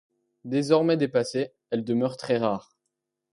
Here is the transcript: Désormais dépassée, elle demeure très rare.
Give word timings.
Désormais 0.45 0.97
dépassée, 0.97 1.53
elle 1.69 1.83
demeure 1.83 2.17
très 2.17 2.39
rare. 2.39 2.75